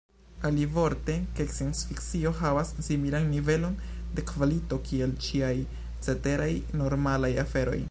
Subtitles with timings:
[0.49, 3.77] Alivorte, ke sciencfikcio havas similan nivelon
[4.19, 5.55] de kvalito kiel ĉiaj
[6.07, 6.51] ceteraj,
[6.83, 7.79] “normalaj” aferoj.